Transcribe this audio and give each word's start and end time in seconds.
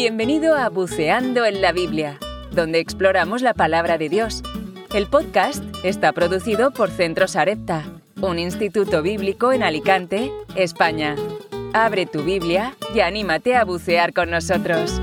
Bienvenido 0.00 0.54
a 0.54 0.68
Buceando 0.68 1.44
en 1.44 1.60
la 1.60 1.72
Biblia, 1.72 2.20
donde 2.52 2.78
exploramos 2.78 3.42
la 3.42 3.52
palabra 3.52 3.98
de 3.98 4.08
Dios. 4.08 4.44
El 4.94 5.08
podcast 5.08 5.64
está 5.82 6.12
producido 6.12 6.70
por 6.70 6.88
Centro 6.88 7.26
Sarepta, 7.26 7.84
un 8.20 8.38
instituto 8.38 9.02
bíblico 9.02 9.52
en 9.52 9.64
Alicante, 9.64 10.30
España. 10.54 11.16
Abre 11.72 12.06
tu 12.06 12.22
Biblia 12.22 12.76
y 12.94 13.00
anímate 13.00 13.56
a 13.56 13.64
bucear 13.64 14.12
con 14.12 14.30
nosotros. 14.30 15.00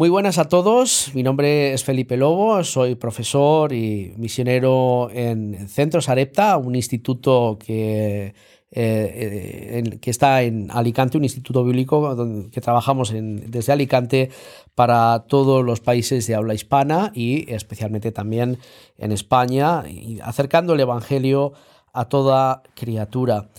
Muy 0.00 0.08
buenas 0.08 0.38
a 0.38 0.48
todos, 0.48 1.10
mi 1.12 1.22
nombre 1.22 1.74
es 1.74 1.84
Felipe 1.84 2.16
Lobo, 2.16 2.64
soy 2.64 2.94
profesor 2.94 3.70
y 3.74 4.14
misionero 4.16 5.10
en 5.12 5.68
Centro 5.68 6.00
Sarepta, 6.00 6.56
un 6.56 6.74
instituto 6.74 7.58
que, 7.60 8.28
eh, 8.28 8.32
eh, 8.70 9.98
que 10.00 10.10
está 10.10 10.40
en 10.40 10.70
Alicante, 10.70 11.18
un 11.18 11.24
instituto 11.24 11.62
bíblico 11.64 12.14
donde, 12.14 12.48
que 12.48 12.62
trabajamos 12.62 13.12
desde 13.12 13.72
Alicante 13.74 14.30
para 14.74 15.26
todos 15.28 15.62
los 15.62 15.80
países 15.80 16.26
de 16.26 16.34
habla 16.34 16.54
hispana 16.54 17.12
y 17.14 17.52
especialmente 17.52 18.10
también 18.10 18.56
en 18.96 19.12
España, 19.12 19.84
acercando 20.22 20.72
el 20.72 20.80
Evangelio 20.80 21.52
a 21.92 22.06
toda 22.06 22.62
criatura. 22.74 23.50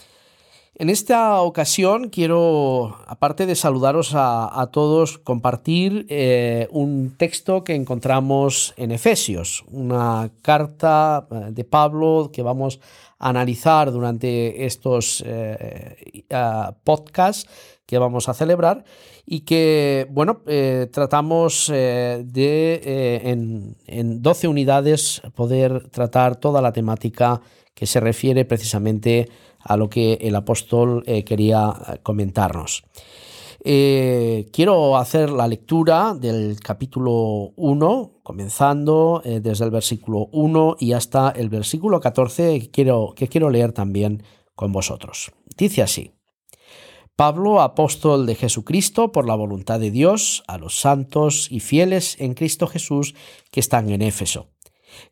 En 0.82 0.90
esta 0.90 1.40
ocasión 1.42 2.10
quiero, 2.10 2.98
aparte 3.06 3.46
de 3.46 3.54
saludaros 3.54 4.14
a, 4.16 4.68
todos, 4.74 5.20
compartir 5.20 6.08
eh, 6.10 6.68
un 6.72 7.14
texto 7.18 7.64
que 7.64 7.76
encontramos 7.76 8.74
en 8.78 8.92
Efesios, 8.92 9.64
una 9.70 10.32
carta 10.42 11.28
eh, 11.30 11.52
de 11.52 11.64
Pablo 11.66 12.32
que 12.34 12.42
vamos 12.42 12.80
a 13.20 13.30
analizar 13.30 13.92
durante 13.92 14.66
estos 14.66 15.24
eh, 15.24 16.26
podcasts 16.84 17.48
que 17.86 18.00
vamos 18.00 18.28
a 18.28 18.34
celebrar 18.34 18.84
y 19.24 19.42
que, 19.42 20.08
bueno, 20.10 20.42
tratamos 20.92 21.68
de 21.68 23.22
en, 23.24 23.78
en 23.86 24.22
12 24.24 24.48
unidades 24.48 25.22
poder 25.36 25.90
tratar 25.90 26.38
toda 26.38 26.60
la 26.60 26.74
temática 26.74 27.40
que 27.74 27.88
se 27.88 28.00
refiere 28.00 28.46
precisamente 28.46 29.30
a 29.60 29.78
lo 29.78 29.90
que 29.90 30.14
el 30.22 30.36
apóstol 30.36 31.04
eh, 31.06 31.24
quería 31.24 31.74
eh, 31.88 31.98
comentarnos. 32.04 32.84
Eh, 33.64 34.48
quiero 34.52 34.98
hacer 34.98 35.30
la 35.30 35.48
lectura 35.48 36.16
del 36.16 36.60
capítulo 36.60 37.54
1, 37.56 38.22
comenzando 38.24 39.22
desde 39.24 39.66
el 39.66 39.70
versículo 39.70 40.30
1 40.32 40.78
y 40.80 40.94
hasta 40.94 41.30
el 41.30 41.50
versículo 41.50 42.00
14 42.00 42.60
que 42.60 42.72
quiero, 42.72 43.14
que 43.16 43.28
quiero 43.28 43.52
leer 43.52 43.72
también 43.72 44.24
con 44.56 44.72
vosotros. 44.72 45.32
Dice 45.58 45.84
así. 45.84 46.12
Pablo, 47.16 47.62
apóstol 47.62 48.26
de 48.26 48.34
Jesucristo, 48.34 49.12
por 49.12 49.28
la 49.28 49.36
voluntad 49.36 49.80
de 49.80 49.92
Dios, 49.92 50.44
a 50.48 50.58
los 50.58 50.80
santos 50.80 51.48
y 51.52 51.60
fieles 51.60 52.20
en 52.20 52.34
Cristo 52.34 52.66
Jesús 52.66 53.14
que 53.52 53.60
están 53.60 53.92
en 53.92 54.02
Éfeso 54.02 54.48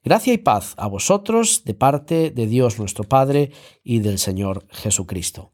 Gracia 0.04 0.34
y 0.34 0.38
paz 0.38 0.74
a 0.78 0.88
vosotros 0.88 1.64
de 1.66 1.74
parte 1.74 2.32
de 2.32 2.48
Dios 2.48 2.80
nuestro 2.80 3.04
Padre 3.04 3.52
y 3.84 4.00
del 4.00 4.20
Señor 4.20 4.66
Jesucristo. 4.70 5.52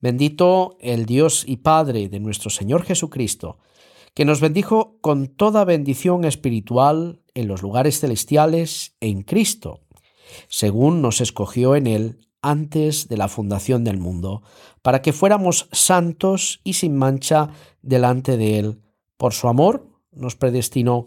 Bendito 0.00 0.76
el 0.80 1.06
Dios 1.06 1.44
y 1.46 1.56
Padre 1.56 2.08
de 2.08 2.20
nuestro 2.20 2.50
Señor 2.50 2.84
Jesucristo, 2.84 3.58
que 4.14 4.24
nos 4.24 4.40
bendijo 4.40 4.98
con 5.00 5.26
toda 5.26 5.64
bendición 5.64 6.24
espiritual 6.24 7.22
en 7.34 7.48
los 7.48 7.62
lugares 7.62 8.00
celestiales 8.00 8.96
en 9.00 9.22
Cristo, 9.22 9.80
según 10.48 11.02
nos 11.02 11.20
escogió 11.20 11.74
en 11.74 11.86
Él 11.86 12.28
antes 12.42 13.08
de 13.08 13.16
la 13.16 13.28
fundación 13.28 13.84
del 13.84 13.98
mundo, 13.98 14.42
para 14.82 15.02
que 15.02 15.12
fuéramos 15.12 15.68
santos 15.72 16.60
y 16.64 16.74
sin 16.74 16.96
mancha 16.96 17.50
delante 17.82 18.36
de 18.36 18.58
Él. 18.58 18.82
Por 19.16 19.32
su 19.32 19.48
amor 19.48 19.88
nos 20.12 20.36
predestinó 20.36 21.06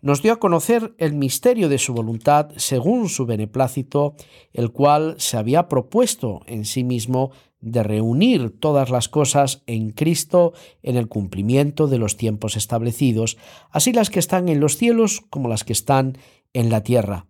nos 0.00 0.22
dio 0.22 0.32
a 0.32 0.38
conocer 0.38 0.94
el 0.98 1.14
misterio 1.14 1.68
de 1.68 1.78
su 1.78 1.92
voluntad 1.92 2.50
según 2.56 3.08
su 3.08 3.26
beneplácito, 3.26 4.14
el 4.52 4.70
cual 4.70 5.16
se 5.18 5.36
había 5.36 5.68
propuesto 5.68 6.42
en 6.46 6.64
sí 6.64 6.84
mismo 6.84 7.32
de 7.60 7.82
reunir 7.82 8.56
todas 8.60 8.90
las 8.90 9.08
cosas 9.08 9.62
en 9.66 9.90
Cristo 9.90 10.52
en 10.82 10.96
el 10.96 11.08
cumplimiento 11.08 11.88
de 11.88 11.98
los 11.98 12.16
tiempos 12.16 12.56
establecidos, 12.56 13.36
así 13.70 13.92
las 13.92 14.10
que 14.10 14.20
están 14.20 14.48
en 14.48 14.60
los 14.60 14.76
cielos 14.76 15.22
como 15.28 15.48
las 15.48 15.64
que 15.64 15.72
están 15.72 16.18
en 16.52 16.70
la 16.70 16.82
tierra. 16.82 17.26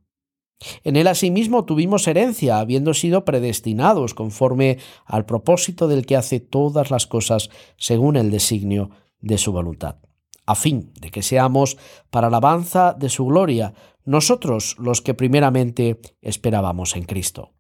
En 0.83 0.97
él 0.97 1.07
asimismo 1.07 1.65
tuvimos 1.65 2.07
herencia, 2.09 2.59
habiendo 2.59 2.93
sido 2.93 3.25
predestinados 3.25 4.13
conforme 4.13 4.79
al 5.07 5.25
propósito 5.25 5.87
del 5.87 6.05
que 6.05 6.17
hace 6.17 6.41
todas 6.41 6.91
las 6.91 7.07
cosas 7.07 7.49
según 7.77 8.17
el 8.17 8.31
designio 8.31 8.91
de 9.21 9.39
su 9.39 9.53
voluntad 9.53 10.08
a 10.49 10.55
fin 10.55 10.95
de 10.99 11.11
que 11.11 11.23
seamos 11.23 11.77
para 12.09 12.29
alabanza 12.29 12.95
de 12.95 13.11
su 13.11 13.27
gloria, 13.27 13.75
nosotros 14.07 14.77
los 14.79 15.03
que 15.03 15.13
primeramente 15.13 16.01
esperábamos 16.23 16.97
en 16.97 17.05
Cristo. 17.05 17.53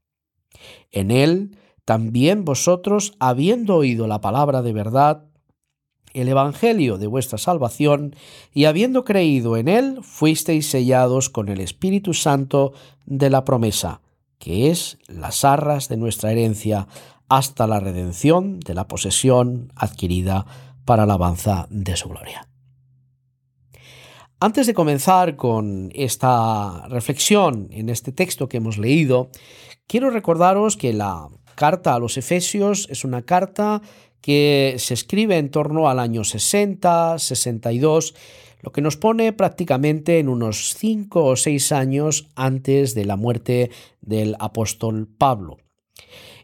En 0.90 1.10
Él 1.10 1.58
también 1.84 2.46
vosotros, 2.46 3.12
habiendo 3.18 3.76
oído 3.76 4.06
la 4.06 4.22
palabra 4.22 4.62
de 4.62 4.72
verdad, 4.72 5.26
el 6.14 6.28
Evangelio 6.28 6.96
de 6.96 7.08
vuestra 7.08 7.36
salvación, 7.36 8.16
y 8.54 8.64
habiendo 8.64 9.04
creído 9.04 9.58
en 9.58 9.68
Él, 9.68 9.98
fuisteis 10.00 10.70
sellados 10.70 11.28
con 11.28 11.50
el 11.50 11.60
Espíritu 11.60 12.14
Santo 12.14 12.72
de 13.04 13.28
la 13.28 13.44
promesa, 13.44 14.00
que 14.38 14.70
es 14.70 14.96
las 15.08 15.44
arras 15.44 15.90
de 15.90 15.98
nuestra 15.98 16.32
herencia, 16.32 16.88
hasta 17.28 17.66
la 17.66 17.80
redención 17.80 18.60
de 18.60 18.72
la 18.72 18.88
posesión 18.88 19.74
adquirida 19.76 20.46
para 20.86 21.02
alabanza 21.02 21.66
de 21.68 21.94
su 21.94 22.08
gloria. 22.08 22.48
Antes 24.40 24.68
de 24.68 24.74
comenzar 24.74 25.34
con 25.34 25.90
esta 25.94 26.86
reflexión 26.86 27.66
en 27.72 27.88
este 27.88 28.12
texto 28.12 28.48
que 28.48 28.58
hemos 28.58 28.78
leído, 28.78 29.30
quiero 29.88 30.10
recordaros 30.10 30.76
que 30.76 30.92
la 30.92 31.28
carta 31.56 31.96
a 31.96 31.98
los 31.98 32.16
Efesios 32.16 32.86
es 32.88 33.04
una 33.04 33.22
carta 33.22 33.82
que 34.20 34.76
se 34.78 34.94
escribe 34.94 35.38
en 35.38 35.50
torno 35.50 35.88
al 35.88 35.98
año 35.98 36.22
60, 36.22 37.18
62, 37.18 38.14
lo 38.60 38.70
que 38.70 38.80
nos 38.80 38.96
pone 38.96 39.32
prácticamente 39.32 40.20
en 40.20 40.28
unos 40.28 40.72
5 40.74 41.24
o 41.24 41.34
6 41.34 41.72
años 41.72 42.28
antes 42.36 42.94
de 42.94 43.06
la 43.06 43.16
muerte 43.16 43.72
del 44.02 44.36
apóstol 44.38 45.08
Pablo. 45.18 45.56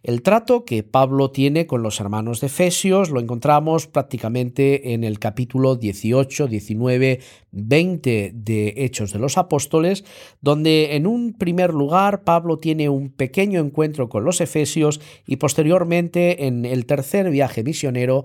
El 0.03 0.23
trato 0.23 0.65
que 0.65 0.83
Pablo 0.83 1.31
tiene 1.31 1.67
con 1.67 1.83
los 1.83 2.01
hermanos 2.01 2.41
de 2.41 2.49
Efesios 2.49 3.11
lo 3.11 3.21
encontramos 3.21 3.87
prácticamente 3.87 4.93
en 4.93 5.05
el 5.05 5.19
capítulo 5.19 5.77
18, 5.77 6.47
19, 6.47 7.21
20 7.53 8.33
de 8.35 8.75
Hechos 8.77 9.13
de 9.13 9.19
los 9.19 9.39
Apóstoles, 9.39 10.05
donde 10.41 10.97
en 10.97 11.07
un 11.07 11.33
primer 11.33 11.73
lugar 11.73 12.25
Pablo 12.25 12.59
tiene 12.59 12.89
un 12.89 13.11
pequeño 13.11 13.61
encuentro 13.61 14.09
con 14.09 14.25
los 14.25 14.41
Efesios 14.41 15.01
y 15.27 15.37
posteriormente 15.37 16.47
en 16.47 16.65
el 16.65 16.87
tercer 16.87 17.31
viaje 17.31 17.63
misionero 17.63 18.25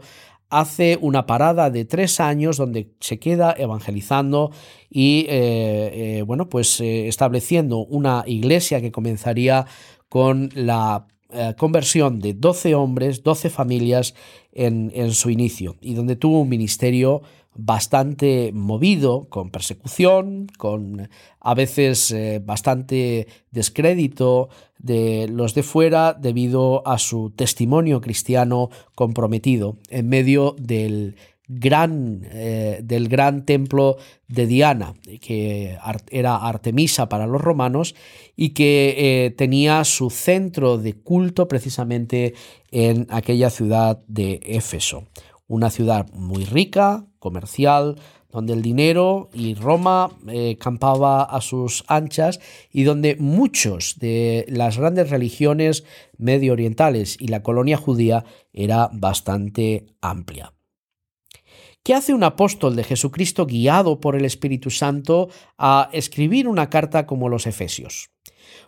hace 0.49 0.97
una 1.01 1.25
parada 1.25 1.69
de 1.69 1.85
tres 1.85 2.19
años 2.19 2.57
donde 2.57 2.91
se 2.99 3.19
queda 3.19 3.53
evangelizando 3.57 4.51
y 4.89 5.25
eh, 5.29 6.17
eh, 6.19 6.21
bueno 6.23 6.49
pues 6.49 6.81
eh, 6.81 7.07
estableciendo 7.07 7.85
una 7.85 8.23
iglesia 8.25 8.81
que 8.81 8.91
comenzaría 8.91 9.65
con 10.09 10.49
la 10.55 11.07
eh, 11.31 11.53
conversión 11.57 12.19
de 12.19 12.33
12 12.33 12.73
hombres, 12.73 13.21
12 13.23 13.51
familias 13.51 14.15
en, 14.51 15.13
su 15.13 15.29
inicio 15.29 15.75
y 15.79 15.93
donde 15.93 16.15
tuvo 16.15 16.41
un 16.41 16.49
ministerio 16.49 17.21
bastante 17.53 18.51
movido, 18.53 19.27
con 19.29 19.51
persecución, 19.51 20.47
con 20.57 21.09
a 21.39 21.53
veces 21.53 22.09
eh, 22.11 22.41
bastante 22.43 23.27
descrédito 23.51 24.49
de 24.79 25.27
los 25.27 25.53
de 25.53 25.61
fuera 25.61 26.13
debido 26.13 26.87
a 26.87 26.97
su 26.97 27.31
testimonio 27.31 28.01
cristiano 28.01 28.69
comprometido 28.95 29.77
en 29.89 30.09
medio 30.09 30.55
del, 30.57 31.15
eh, 31.51 32.79
del 32.83 33.09
gran 33.09 33.45
templo 33.45 33.97
de 34.27 34.45
Diana, 34.45 34.93
que 35.19 35.77
era 36.11 36.35
Artemisa 36.35 37.09
para 37.09 37.25
los 37.25 37.41
romanos 37.41 37.95
y 38.35 38.49
que 38.49 38.95
eh, 38.97 39.31
tenía 39.31 39.83
su 39.83 40.11
centro 40.11 40.77
de 40.77 40.93
culto 40.93 41.47
precisamente 41.47 42.35
en 42.71 43.07
aquella 43.09 43.49
ciudad 43.49 43.99
de 44.07 44.39
Éfeso. 44.43 45.07
Una 45.47 45.71
ciudad 45.71 46.07
muy 46.13 46.45
rica, 46.45 47.07
comercial, 47.17 47.95
donde 48.31 48.53
el 48.53 48.61
dinero 48.61 49.29
y 49.33 49.55
Roma 49.55 50.11
eh, 50.27 50.55
campaba 50.59 51.23
a 51.23 51.41
sus 51.41 51.83
anchas 51.87 52.39
y 52.71 52.83
donde 52.83 53.15
muchos 53.15 53.97
de 53.97 54.45
las 54.49 54.77
grandes 54.77 55.09
religiones 55.09 55.83
medio 56.17 56.53
orientales 56.53 57.17
y 57.19 57.29
la 57.29 57.41
colonia 57.41 57.77
judía 57.77 58.23
era 58.53 58.89
bastante 58.93 59.87
amplia. 60.01 60.53
¿Qué 61.89 61.95
hace 61.95 62.13
un 62.13 62.23
apóstol 62.23 62.75
de 62.75 62.83
Jesucristo 62.83 63.47
guiado 63.47 63.99
por 63.99 64.15
el 64.15 64.23
Espíritu 64.23 64.69
Santo 64.69 65.29
a 65.57 65.89
escribir 65.91 66.47
una 66.47 66.69
carta 66.69 67.07
como 67.07 67.29
los 67.29 67.47
Efesios? 67.47 68.11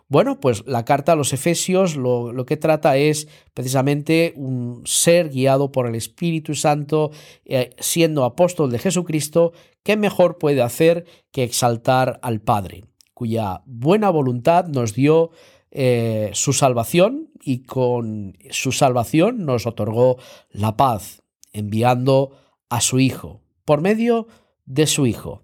Bueno, 0.08 0.40
pues 0.40 0.64
la 0.66 0.84
carta 0.84 1.12
a 1.12 1.14
los 1.14 1.32
Efesios 1.32 1.94
lo, 1.94 2.44
que 2.44 2.56
trata 2.56 2.96
es 2.96 3.28
precisamente 3.54 4.32
un 4.34 4.82
ser 4.86 5.28
guiado 5.28 5.70
por 5.70 5.86
el 5.86 5.94
Espíritu 5.94 6.56
Santo, 6.56 7.12
eh, 7.44 7.70
siendo 7.78 8.24
apóstol 8.24 8.72
de 8.72 8.80
Jesucristo, 8.80 9.52
¿qué 9.84 9.96
mejor 9.96 10.38
puede 10.38 10.60
hacer 10.60 11.04
que 11.30 11.44
exaltar 11.44 12.18
al 12.24 12.40
Padre, 12.40 12.86
cuya 13.14 13.62
buena 13.66 14.10
voluntad 14.10 14.66
nos 14.66 14.94
dio 14.94 15.30
eh, 15.70 16.30
su 16.32 16.52
salvación 16.52 17.30
y 17.40 17.62
con 17.62 18.36
su 18.50 18.72
salvación 18.72 19.46
nos 19.46 19.68
otorgó 19.68 20.16
la 20.50 20.76
paz, 20.76 21.22
enviando 21.52 22.42
a 22.72 22.80
su 22.80 23.00
Hijo, 23.00 23.42
por 23.66 23.82
medio 23.82 24.28
de 24.64 24.86
su 24.86 25.06
Hijo. 25.06 25.42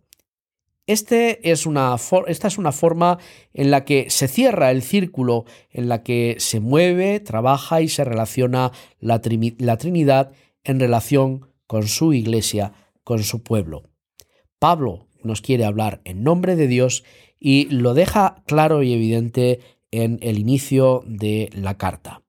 Este 0.87 1.51
es 1.51 1.67
una 1.67 1.95
esta 2.27 2.49
es 2.49 2.57
una 2.57 2.73
forma 2.73 3.19
en 3.53 3.71
la 3.71 3.85
que 3.85 4.09
se 4.09 4.29
cierra 4.29 4.71
el 4.71 4.81
círculo, 4.81 5.45
en 5.71 5.91
la 5.91 6.03
que 6.03 6.37
se 6.39 6.61
mueve, 6.61 7.21
trabaja 7.21 7.83
y 7.83 7.89
se 7.89 8.03
relaciona 8.05 8.73
la, 8.99 9.21
la 9.59 9.77
Trinidad 9.77 10.33
en 10.65 10.81
relación 10.81 11.53
con 11.67 11.87
su 11.87 12.15
iglesia, 12.15 12.73
con 13.05 13.23
su 13.23 13.43
pueblo. 13.43 13.83
Pablo 14.59 15.09
nos 15.23 15.43
quiere 15.43 15.67
hablar 15.67 16.01
en 16.05 16.23
nombre 16.23 16.57
de 16.57 16.67
Dios 16.67 17.05
y 17.39 17.67
lo 17.67 17.93
deja 17.93 18.43
claro 18.47 18.83
y 18.83 18.95
evidente 18.95 19.61
en 19.91 20.19
el 20.23 20.39
inicio 20.39 21.05
de 21.07 21.51
la 21.53 21.77
carta. 21.77 22.23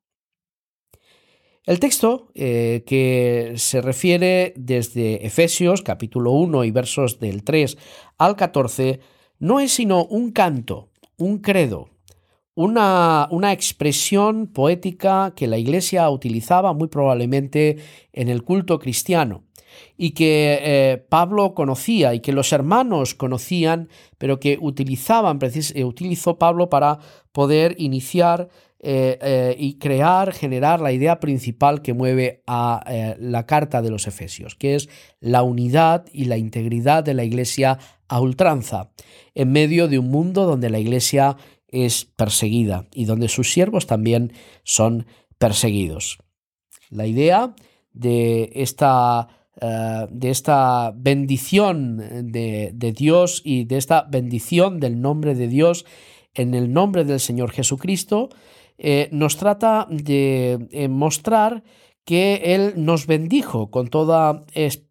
El 1.65 1.79
texto 1.79 2.31
eh, 2.35 2.83
que 2.85 3.53
se 3.57 3.81
refiere 3.81 4.53
desde 4.55 5.25
Efesios 5.25 5.81
capítulo 5.81 6.31
1 6.31 6.63
y 6.63 6.71
versos 6.71 7.19
del 7.19 7.43
3 7.43 7.77
al 8.17 8.35
14 8.35 8.99
no 9.39 9.59
es 9.59 9.73
sino 9.73 10.05
un 10.05 10.31
canto, 10.31 10.89
un 11.17 11.39
credo, 11.39 11.89
una, 12.55 13.27
una, 13.31 13.53
expresión 13.53 14.47
poética 14.47 15.33
que 15.35 15.47
la 15.47 15.57
Iglesia 15.57 16.09
utilizaba 16.09 16.73
muy 16.73 16.87
probablemente 16.87 17.77
en 18.13 18.29
el 18.29 18.43
culto 18.43 18.79
cristiano 18.79 19.43
y 19.97 20.11
que 20.11 20.59
eh, 20.61 21.05
Pablo 21.09 21.53
conocía 21.53 22.13
y 22.13 22.19
que 22.19 22.33
los 22.33 22.51
hermanos 22.51 23.15
conocían, 23.15 23.89
pero 24.17 24.39
que 24.39 24.57
utilizaban, 24.59 25.39
eh, 25.41 25.83
utilizó 25.83 26.37
Pablo 26.37 26.69
para 26.69 26.99
poder 27.31 27.75
iniciar 27.77 28.49
eh, 28.81 29.17
eh, 29.21 29.55
y 29.59 29.73
crear, 29.73 30.31
generar 30.31 30.79
la 30.79 30.93
idea 30.93 31.19
principal 31.19 31.81
que 31.81 31.93
mueve 31.93 32.43
a 32.47 32.81
eh, 32.87 33.17
la 33.19 33.45
carta 33.45 33.81
de 33.81 33.89
los 33.89 34.07
Efesios, 34.07 34.55
que 34.55 34.75
es 34.75 34.87
la 35.19 35.43
unidad 35.43 36.05
y 36.13 36.25
la 36.25 36.37
integridad 36.37 37.03
de 37.03 37.13
la 37.13 37.25
Iglesia 37.25 37.77
a 38.07 38.21
ultranza, 38.21 38.91
en 39.35 39.51
medio 39.51 39.89
de 39.89 39.99
un 39.99 40.09
mundo 40.09 40.45
donde 40.45 40.69
la 40.69 40.79
Iglesia 40.79 41.35
es 41.67 42.05
perseguida 42.05 42.87
y 42.93 43.03
donde 43.03 43.27
sus 43.27 43.51
siervos 43.51 43.85
también 43.85 44.31
son 44.63 45.07
perseguidos. 45.37 46.19
La 46.89 47.05
idea 47.05 47.53
de 47.91 48.49
esta, 48.55 49.27
de 50.09 50.29
esta 50.29 50.93
bendición 50.95 52.31
de, 52.31 52.71
de 52.73 52.91
Dios 52.93 53.41
y 53.43 53.65
de 53.65 53.77
esta 53.77 54.03
bendición 54.03 54.79
del 54.79 55.01
nombre 55.01 55.35
de 55.35 55.49
Dios 55.49 55.85
en 56.33 56.53
el 56.53 56.71
nombre 56.71 57.03
del 57.03 57.19
Señor 57.19 57.51
Jesucristo 57.51 58.29
eh, 58.79 59.09
nos 59.11 59.35
trata 59.35 59.87
de 59.89 60.67
eh, 60.71 60.87
mostrar 60.87 61.63
que 62.05 62.55
Él 62.55 62.73
nos 62.77 63.05
bendijo 63.05 63.69
con 63.69 63.89
toda 63.89 64.45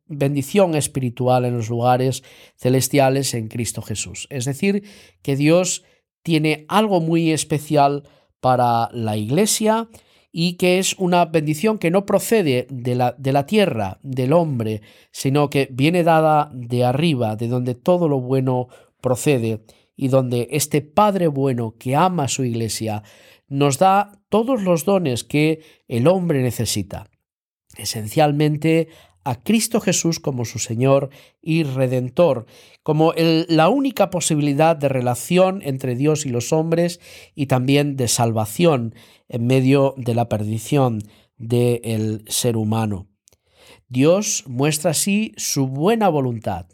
bendición 0.07 0.75
espiritual 0.75 1.47
en 1.47 1.57
los 1.57 1.69
lugares 1.69 2.23
celestiales 2.57 3.35
en 3.35 3.49
Cristo 3.49 3.83
Jesús. 3.83 4.27
Es 4.31 4.45
decir, 4.45 4.85
que 5.23 5.35
Dios 5.35 5.85
tiene 6.23 6.67
algo 6.69 7.01
muy 7.01 7.33
especial 7.33 8.05
para 8.41 8.91
la 8.93 9.17
iglesia 9.17 9.89
y 10.31 10.59
que 10.59 10.79
es 10.79 10.95
una 10.99 11.25
bendición 11.25 11.79
que 11.79 11.91
no 11.91 12.05
procede 12.05 12.67
de 12.71 12.95
la, 12.95 13.15
de 13.19 13.33
la 13.33 13.47
tierra, 13.47 13.99
del 14.03 14.35
hombre, 14.35 14.83
sino 15.11 15.49
que 15.49 15.69
viene 15.71 16.05
dada 16.05 16.51
de 16.53 16.85
arriba, 16.85 17.37
de 17.37 17.49
donde 17.49 17.75
todo 17.75 18.09
lo 18.09 18.21
bueno 18.21 18.69
procede 19.01 19.65
y 19.97 20.09
donde 20.09 20.49
este 20.53 20.83
Padre 20.83 21.27
bueno 21.27 21.75
que 21.79 21.97
ama 21.97 22.25
a 22.25 22.29
su 22.29 22.45
iglesia 22.45 23.03
nos 23.49 23.79
da 23.79 24.23
todos 24.29 24.63
los 24.63 24.85
dones 24.85 25.25
que 25.25 25.63
el 25.89 26.07
hombre 26.07 26.43
necesita. 26.43 27.11
Esencialmente 27.77 28.89
a 29.25 29.43
Cristo 29.43 29.81
Jesús 29.81 30.21
como 30.21 30.45
su 30.45 30.59
Señor 30.59 31.11
y 31.43 31.63
Redentor, 31.63 32.47
como 32.83 33.13
la 33.15 33.69
única 33.69 34.09
posibilidad 34.09 34.75
de 34.75 34.89
relación 34.89 35.61
entre 35.63 35.97
Dios 35.97 36.25
y 36.25 36.31
los 36.31 36.53
hombres 36.53 37.01
y 37.35 37.47
también 37.47 37.97
de 37.97 38.09
salvación 38.09 38.95
en 39.29 39.47
medio 39.47 39.95
de 39.99 40.15
la 40.15 40.29
perdición 40.31 41.03
del 41.37 42.25
ser 42.29 42.57
humano. 42.57 43.09
Dios 43.89 44.45
muestra 44.47 44.93
así 44.93 45.35
su 45.37 45.67
buena 45.67 46.09
voluntad, 46.09 46.67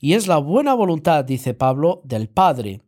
y 0.00 0.14
es 0.14 0.26
la 0.26 0.38
buena 0.38 0.74
voluntad, 0.74 1.24
dice 1.24 1.54
Pablo, 1.54 2.00
del 2.04 2.28
Padre, 2.28 2.80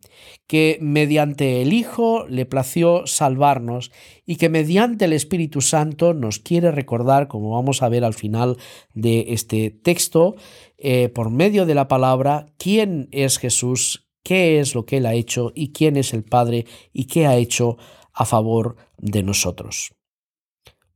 que 0.46 0.78
mediante 0.80 1.62
el 1.62 1.72
Hijo 1.72 2.26
le 2.28 2.46
plació 2.46 3.06
salvarnos 3.06 3.92
y 4.26 4.36
que 4.36 4.48
mediante 4.48 5.04
el 5.04 5.12
Espíritu 5.12 5.60
Santo 5.60 6.14
nos 6.14 6.38
quiere 6.38 6.70
recordar, 6.70 7.28
como 7.28 7.50
vamos 7.50 7.82
a 7.82 7.88
ver 7.88 8.04
al 8.04 8.14
final 8.14 8.56
de 8.94 9.26
este 9.28 9.70
texto, 9.70 10.36
eh, 10.78 11.08
por 11.08 11.30
medio 11.30 11.66
de 11.66 11.74
la 11.74 11.88
palabra, 11.88 12.46
quién 12.58 13.08
es 13.12 13.38
Jesús, 13.38 14.08
qué 14.22 14.60
es 14.60 14.74
lo 14.74 14.86
que 14.86 14.98
Él 14.98 15.06
ha 15.06 15.14
hecho 15.14 15.52
y 15.54 15.72
quién 15.72 15.96
es 15.96 16.12
el 16.14 16.24
Padre 16.24 16.66
y 16.92 17.04
qué 17.06 17.26
ha 17.26 17.36
hecho 17.36 17.76
a 18.12 18.24
favor 18.24 18.76
de 18.98 19.22
nosotros. 19.22 19.94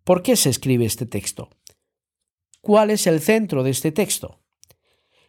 ¿Por 0.05 0.23
qué 0.23 0.37
se 0.37 0.51
escribe 0.51 0.85
este 0.85 1.07
texto? 1.07 1.49
¿Cuál 2.61 2.91
es 2.91 3.07
el 3.07 3.21
centro 3.21 3.63
de 3.63 3.71
este 3.71 3.93
texto? 3.93 4.44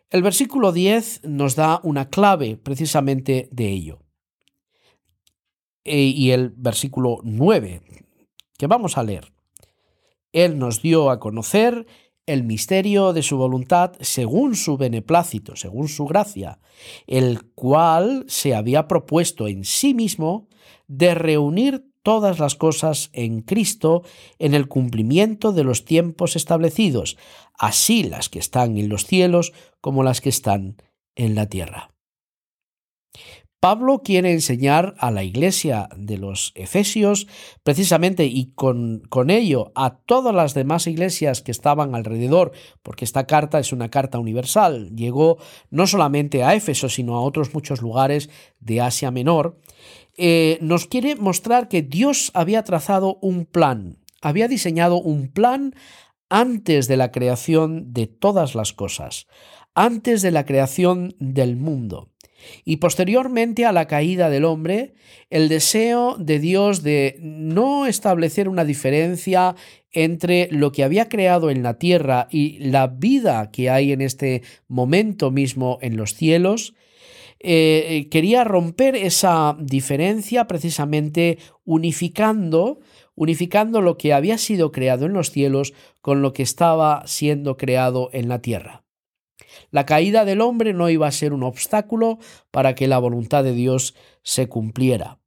El 0.09 0.21
versículo 0.21 0.71
10 0.71 1.23
nos 1.23 1.55
da 1.55 1.79
una 1.83 2.09
clave 2.09 2.57
precisamente 2.57 3.49
de 3.51 3.69
ello. 3.69 3.99
E, 5.83 6.01
y 6.01 6.31
el 6.31 6.49
versículo 6.49 7.19
9, 7.23 7.81
que 8.57 8.67
vamos 8.67 8.97
a 8.97 9.03
leer. 9.03 9.33
Él 10.31 10.57
nos 10.57 10.81
dio 10.81 11.09
a 11.09 11.19
conocer 11.19 11.85
el 12.25 12.43
misterio 12.43 13.13
de 13.13 13.21
su 13.21 13.37
voluntad 13.37 13.93
según 13.99 14.55
su 14.55 14.77
beneplácito, 14.77 15.55
según 15.55 15.87
su 15.87 16.05
gracia, 16.05 16.59
el 17.07 17.51
cual 17.53 18.25
se 18.27 18.55
había 18.55 18.87
propuesto 18.87 19.47
en 19.47 19.63
sí 19.63 19.93
mismo 19.93 20.47
de 20.87 21.13
reunir 21.13 21.85
todas 22.05 22.37
las 22.37 22.53
cosas 22.53 23.09
en 23.13 23.41
Cristo 23.41 24.03
en 24.37 24.53
el 24.53 24.67
cumplimiento 24.67 25.53
de 25.53 25.63
los 25.63 25.85
tiempos 25.85 26.35
establecidos, 26.35 27.17
así 27.57 28.03
las 28.03 28.29
que 28.29 28.37
están 28.37 28.77
en 28.77 28.89
los 28.89 29.07
cielos 29.07 29.53
como 29.81 30.03
las 30.03 30.21
que 30.21 30.29
están 30.29 30.77
en 31.15 31.33
la 31.33 31.47
tierra. 31.47 31.89
Pablo 33.59 34.03
quiere 34.03 34.31
enseñar 34.31 34.93
a 34.99 35.09
la 35.09 35.23
iglesia 35.23 35.89
de 35.97 36.19
los 36.19 36.51
Efesios, 36.53 37.25
precisamente 37.63 38.25
y 38.25 38.51
con, 38.53 39.01
con, 39.09 39.31
ello 39.31 39.71
a 39.73 39.97
todas 39.97 40.35
las 40.35 40.53
demás 40.53 40.85
iglesias 40.85 41.41
que 41.41 41.49
estaban 41.49 41.95
alrededor, 41.95 42.51
porque 42.83 43.05
esta 43.05 43.25
carta 43.25 43.57
es 43.57 43.73
una 43.73 43.89
carta 43.89 44.19
universal, 44.19 44.95
llegó 44.95 45.39
no 45.71 45.87
solamente 45.87 46.43
a 46.43 46.53
Éfeso, 46.53 46.87
sino 46.89 47.15
a 47.15 47.21
otros 47.21 47.55
muchos 47.55 47.81
lugares 47.81 48.29
de 48.59 48.81
Asia 48.81 49.09
Menor, 49.09 49.57
eh, 50.17 50.57
nos 50.61 50.85
quiere 50.87 51.15
mostrar 51.15 51.67
que 51.67 51.81
Dios 51.81 52.31
había 52.33 52.63
trazado 52.63 53.17
un 53.21 53.45
plan, 53.45 53.97
había 54.21 54.47
diseñado 54.47 54.97
un 54.97 55.27
plan 55.27 55.75
antes 56.29 56.87
de 56.87 56.97
la 56.97 57.11
creación 57.11 57.93
de 57.93 58.07
todas 58.07 58.55
las 58.55 58.73
cosas, 58.73 59.27
antes 59.73 60.21
de 60.21 60.31
la 60.31 60.45
creación 60.45 61.15
del 61.19 61.55
mundo. 61.55 62.09
Y 62.63 62.77
posteriormente 62.77 63.65
a 63.65 63.71
la 63.71 63.87
caída 63.87 64.29
del 64.29 64.45
hombre, 64.45 64.93
el 65.29 65.49
deseo 65.49 66.15
de 66.17 66.39
Dios 66.39 66.83
de 66.83 67.17
no 67.19 67.85
establecer 67.85 68.47
una 68.49 68.65
diferencia 68.65 69.55
entre 69.91 70.49
lo 70.51 70.71
que 70.71 70.83
había 70.83 71.09
creado 71.09 71.49
en 71.49 71.63
la 71.63 71.79
tierra 71.79 72.27
y 72.29 72.59
la 72.59 72.87
vida 72.87 73.49
que 73.51 73.69
hay 73.69 73.91
en 73.91 74.01
este 74.01 74.43
momento 74.67 75.31
mismo 75.31 75.79
en 75.81 75.97
los 75.97 76.13
cielos, 76.13 76.75
eh, 77.39 78.07
quería 78.09 78.43
romper 78.43 78.95
esa 78.95 79.55
diferencia 79.59 80.47
precisamente 80.47 81.37
unificando, 81.63 82.79
unificando 83.15 83.81
lo 83.81 83.97
que 83.97 84.13
había 84.13 84.37
sido 84.37 84.71
creado 84.71 85.05
en 85.05 85.13
los 85.13 85.31
cielos 85.31 85.73
con 86.01 86.21
lo 86.21 86.33
que 86.33 86.43
estaba 86.43 87.03
siendo 87.05 87.57
creado 87.57 88.09
en 88.13 88.29
la 88.29 88.41
tierra. 88.41 88.83
La 89.71 89.85
caída 89.85 90.25
del 90.25 90.41
hombre 90.41 90.73
no 90.73 90.89
iba 90.89 91.07
a 91.07 91.11
ser 91.11 91.33
un 91.33 91.43
obstáculo 91.43 92.19
para 92.51 92.75
que 92.75 92.87
la 92.87 92.99
voluntad 92.99 93.43
de 93.43 93.53
Dios 93.53 93.95
se 94.23 94.47
cumpliera. 94.47 95.19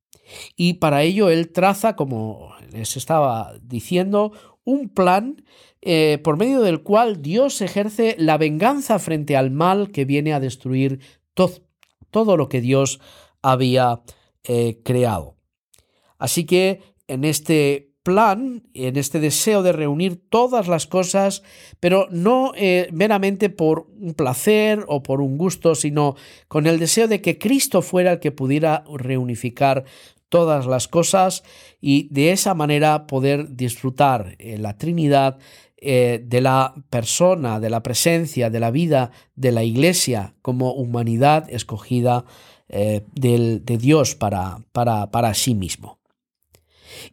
Y 0.57 0.75
para 0.75 1.03
ello 1.03 1.31
él 1.31 1.53
traza, 1.53 1.97
como 1.97 2.53
les 2.73 2.97
estaba 2.97 3.55
diciendo, 3.63 4.33
un 4.65 4.91
plan 4.91 5.45
eh, 5.81 6.19
por 6.23 6.37
medio 6.37 6.61
del 6.61 6.83
cual 6.83 7.23
Dios 7.23 7.61
ejerce 7.63 8.17
la 8.19 8.37
venganza 8.37 8.99
frente 8.99 9.37
al 9.37 9.51
mal 9.51 9.91
que 9.91 10.05
viene 10.05 10.35
a 10.35 10.41
destruir 10.41 11.01
todo 12.11 12.37
lo 12.37 12.49
que 12.49 12.61
Dios 12.61 13.01
había 13.43 14.03
eh, 14.45 14.81
creado. 14.85 15.37
Así 16.19 16.45
que 16.45 16.81
en 17.07 17.25
este 17.25 17.89
plan, 18.03 18.63
en 18.73 18.97
este 18.97 19.21
deseo 19.21 19.63
de 19.63 19.73
reunir 19.73 20.19
todas 20.31 20.67
las 20.67 20.87
cosas, 20.87 21.43
pero 21.79 22.09
no 22.11 22.53
eh, 22.57 22.89
meramente 22.91 23.51
por 23.51 23.87
un 24.01 24.15
placer 24.15 24.85
o 24.89 25.03
por 25.03 25.21
un 25.21 25.37
gusto, 25.37 25.75
sino 25.75 26.17
con 26.49 26.67
el 26.67 26.79
deseo 26.79 27.07
de 27.07 27.21
que 27.21 27.39
Cristo 27.39 27.83
fuera 27.83 28.13
el 28.13 28.21
que 28.21 28.33
pudiera 28.33 28.85
reunificar 28.91 29.85
todas 30.29 30.67
las 30.67 30.89
cosas 30.89 31.43
y 31.81 32.09
de 32.11 32.33
esa 32.33 32.55
manera 32.55 33.07
poder 33.07 33.57
disfrutar 33.57 34.37
eh, 34.39 34.59
la 34.59 34.77
Trinidad 34.77 35.39
eh, 35.81 36.23
de 36.25 36.41
la 36.41 36.75
persona, 36.91 37.61
de 37.61 37.71
la 37.71 37.83
presencia, 37.83 38.51
de 38.51 38.61
la 38.61 38.71
vida 38.71 39.11
de 39.35 39.53
la 39.53 39.63
Iglesia 39.63 40.35
como 40.43 40.73
humanidad 40.73 41.49
escogida 41.51 42.25
de 42.69 43.79
Dios 43.81 44.15
para, 44.15 44.59
para, 44.73 45.11
para 45.11 45.33
sí 45.33 45.55
mismo. 45.55 46.01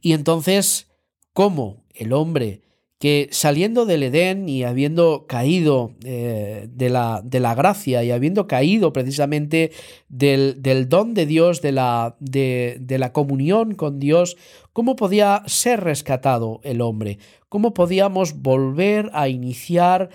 Y 0.02 0.12
entonces, 0.12 0.92
¿cómo 1.32 1.86
el 1.94 2.12
hombre 2.12 2.66
que 3.00 3.28
saliendo 3.32 3.86
del 3.86 4.04
Edén 4.04 4.48
y 4.48 4.64
habiendo 4.64 5.26
caído 5.28 5.92
eh, 6.04 6.68
de, 6.72 6.90
la, 6.90 7.22
de, 7.24 7.40
la, 7.42 7.54
gracia 7.54 8.04
y 8.04 8.12
habiendo 8.12 8.48
caído 8.48 8.94
precisamente 8.94 9.72
del, 10.08 10.62
del 10.62 10.88
don 10.88 11.14
de 11.14 11.26
Dios, 11.26 11.62
de 11.62 11.74
la, 11.74 12.16
de, 12.20 12.78
de 12.80 12.98
la 12.98 13.12
comunión 13.12 13.76
con 13.76 14.00
Dios, 14.00 14.38
¿cómo 14.72 14.96
podía 14.96 15.44
ser 15.46 15.84
rescatado 15.84 16.62
el 16.64 16.80
hombre? 16.80 17.20
¿Cómo 17.56 17.74
podíamos 17.74 18.42
volver 18.42 19.10
a 19.14 19.30
iniciar 19.30 20.10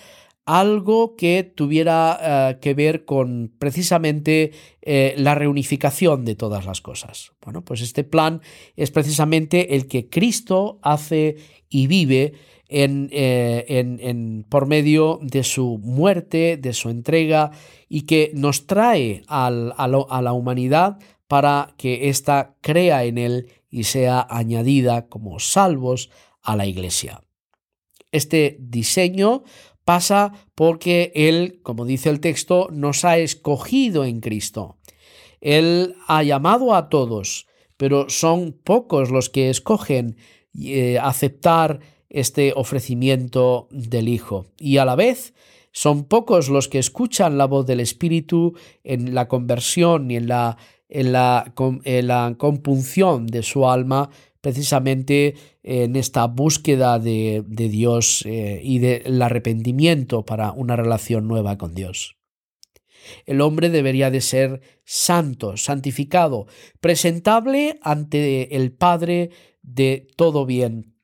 algo 0.44 1.16
que 1.16 1.42
tuviera 1.42 2.18
eh, 2.20 2.58
que 2.60 2.74
ver 2.74 3.06
con 3.06 3.50
precisamente 3.58 4.52
eh, 4.82 5.14
la 5.16 5.34
reunificación 5.34 6.26
de 6.26 6.34
todas 6.34 6.66
las 6.66 6.82
cosas. 6.82 7.32
Bueno, 7.42 7.64
pues 7.64 7.80
este 7.80 8.04
plan 8.04 8.42
es 8.76 8.90
precisamente 8.90 9.74
el 9.74 9.88
que 9.88 10.10
Cristo 10.10 10.80
hace 10.82 11.36
y 11.70 11.86
vive 11.86 12.34
en, 12.68 13.08
eh, 13.10 14.44
por 14.50 14.66
medio 14.66 15.18
de 15.22 15.42
su 15.42 15.78
muerte, 15.78 16.58
de 16.58 16.74
su 16.74 16.90
entrega, 16.90 17.52
y 17.88 18.02
que 18.02 18.32
nos 18.34 18.66
trae 18.66 19.22
a, 19.28 19.46
a 19.46 20.20
la 20.20 20.32
humanidad 20.34 20.98
para 21.26 21.72
que 21.78 22.10
ésta 22.10 22.58
crea 22.60 23.04
en 23.04 23.16
él 23.16 23.48
y 23.70 23.84
sea 23.84 24.26
añadida 24.28 25.08
como 25.08 25.40
salvos 25.40 26.10
a 26.42 26.56
la 26.56 26.66
iglesia. 26.66 27.22
Este 28.12 28.56
diseño 28.60 29.44
pasa 29.84 30.32
porque 30.54 31.12
Él, 31.14 31.60
como 31.62 31.84
dice 31.84 32.10
el 32.10 32.20
texto, 32.20 32.68
nos 32.70 33.04
ha 33.04 33.18
escogido 33.18 34.04
en 34.04 34.20
Cristo. 34.20 34.76
Él 35.40 35.94
ha 36.06 36.22
llamado 36.22 36.74
a 36.74 36.88
todos, 36.88 37.46
pero 37.76 38.08
son 38.10 38.52
pocos 38.52 39.10
los 39.10 39.30
que 39.30 39.50
escogen 39.50 40.16
eh, 40.58 40.98
aceptar 40.98 41.80
este 42.08 42.52
ofrecimiento 42.54 43.68
del 43.70 44.08
Hijo. 44.08 44.46
Y 44.58 44.76
a 44.76 44.84
la 44.84 44.96
vez 44.96 45.32
son 45.72 46.04
pocos 46.04 46.48
los 46.48 46.68
que 46.68 46.78
escuchan 46.78 47.38
la 47.38 47.46
voz 47.46 47.66
del 47.66 47.80
Espíritu 47.80 48.54
en 48.82 49.14
la 49.14 49.28
conversión 49.28 50.10
y 50.10 50.16
en 50.16 50.28
la, 50.28 50.56
en 50.88 51.12
la, 51.12 51.54
en 51.84 52.06
la 52.06 52.34
compunción 52.36 53.26
de 53.26 53.42
su 53.42 53.68
alma 53.68 54.10
precisamente 54.40 55.34
en 55.62 55.96
esta 55.96 56.26
búsqueda 56.26 56.98
de, 56.98 57.44
Dios 57.46 58.24
eh, 58.26 58.60
y 58.62 58.78
del 58.78 59.20
arrepentimiento 59.20 60.24
para 60.24 60.52
una 60.52 60.76
relación 60.76 61.28
nueva 61.28 61.58
con 61.58 61.74
Dios. 61.74 62.16
El 63.26 63.40
hombre 63.40 63.70
debería 63.70 64.10
de 64.10 64.20
ser 64.20 64.60
santo, 64.84 65.56
santificado, 65.56 66.46
presentable 66.80 67.78
ante 67.82 68.56
el 68.56 68.72
Padre 68.72 69.30
de 69.62 70.06
todo 70.16 70.46
bien. 70.46 70.94